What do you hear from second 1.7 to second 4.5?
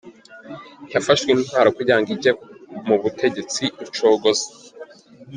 kugira ngo ijye mu butegetsi-Rucogoza